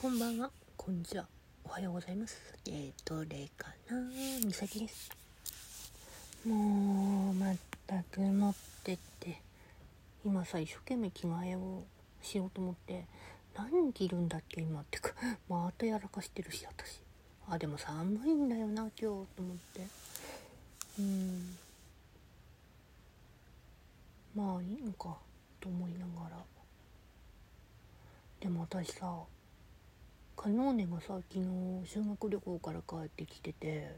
[0.00, 1.26] こんばんは、こんにちは、
[1.62, 2.40] おはようございます。
[2.66, 4.00] えー、どれかな
[4.42, 5.10] みさきです。
[6.42, 7.56] もう、まっ
[7.86, 9.42] たく持ってって、
[10.24, 11.82] 今さ、一生懸命着替えを
[12.22, 13.04] しようと思って、
[13.54, 15.12] 何着るんだっけ今ってか、
[15.50, 17.02] またやらかしてるし、私。
[17.46, 19.86] あ、でも寒いんだよな、今日、と思って。
[20.98, 21.58] うん。
[24.34, 25.18] まあいいのか、
[25.60, 26.42] と思いながら。
[28.40, 29.26] でも私さ、
[30.42, 31.40] カノーネがさ昨日
[31.84, 33.94] 修学旅行から帰ってきてて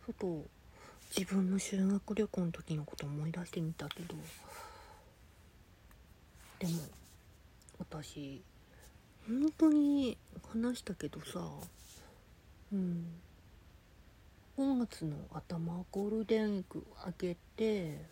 [0.00, 0.42] ふと
[1.16, 4.16] 自分の修学旅行の時のこと思い出してみたけど
[6.58, 6.72] でも
[7.78, 8.42] 私
[9.28, 10.18] 本当に
[10.52, 11.38] 話したけどさ
[12.72, 13.06] うん
[14.58, 18.04] 5月の頭ゴールデンウィーク明けて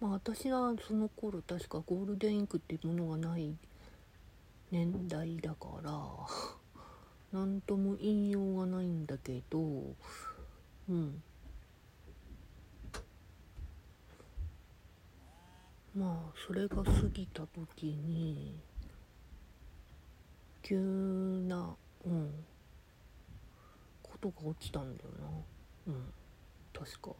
[0.00, 3.54] まあ私はその頃確かゴールデンウィークっていうものがない
[4.74, 5.92] 年代だから
[7.32, 9.60] 何とも言いようがないんだけど
[10.88, 11.22] うん。
[15.96, 18.58] まあそれが過ぎた時に
[20.60, 20.76] 急
[21.46, 22.30] なうん。
[24.02, 25.10] ことが起きたんだよ
[25.86, 25.92] な。
[25.92, 26.12] うん。
[26.72, 27.10] 確か。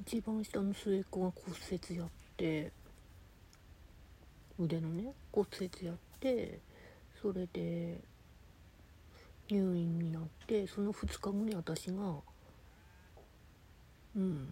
[0.00, 2.72] 一番下の末っ子が骨折やって
[4.58, 6.13] 腕のね骨折やって
[7.20, 8.00] それで
[9.50, 12.16] 入院になってその2日後に私が
[14.16, 14.48] うん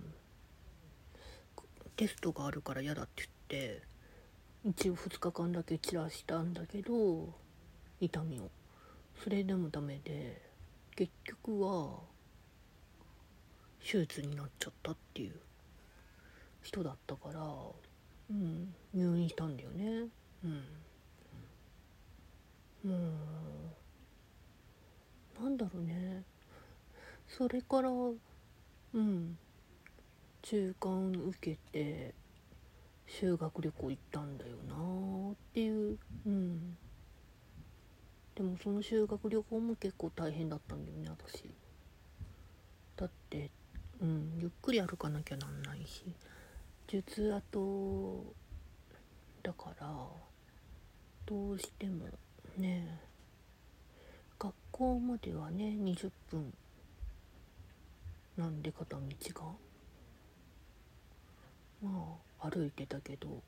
[1.96, 3.82] テストがあるから嫌だって言って
[4.64, 7.28] 一応2日間だけ散らしたんだけど
[8.00, 8.50] 痛みを
[9.22, 10.42] それでもダメで
[10.96, 12.00] 結局は
[13.80, 15.34] 手術になっちゃったっていう
[16.62, 17.40] 人だったから
[18.32, 20.08] うん、入院したんだよね。
[20.44, 20.62] うん。
[22.84, 22.96] も
[25.38, 26.22] う、なんだろうね。
[27.28, 29.38] それから、うん、
[30.42, 32.14] 中間受けて、
[33.06, 36.76] 修学旅行行ったんだよなーっていう、うん。
[38.34, 41.44] でもその修学旅行も結構大変だったんだよね、私。
[42.96, 43.50] だって、
[44.00, 46.04] うん、ゆっくり歩かなきゃなんないし。
[46.88, 48.34] 術後
[49.42, 49.86] だから
[51.24, 52.06] どうしても
[52.56, 52.98] ね
[54.38, 56.52] 学校まではね20分。
[58.36, 59.02] なんで片道
[61.82, 61.88] が？
[61.88, 63.42] まあ歩いてたけど。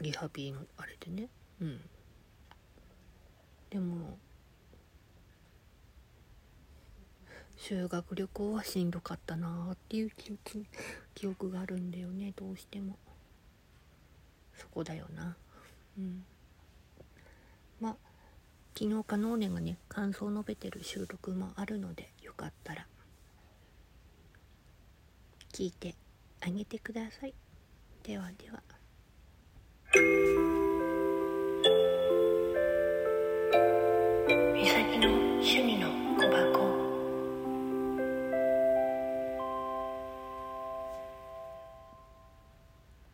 [0.00, 1.28] リハビリのあれでね。
[1.60, 1.80] うん。
[3.70, 4.16] でも
[7.56, 10.66] 修学旅行はしんどかったなーっていう記憶
[11.14, 12.96] 記憶があるんだよねどうしても。
[14.54, 15.36] そこだよな。
[15.98, 16.24] うん。
[17.80, 17.96] まあ
[18.78, 22.86] 昨日かノーネがね感想を述べてる収録もあるのでよかったら
[25.52, 25.94] 聞いて
[26.40, 27.34] あげてください。
[28.04, 28.77] ではでは。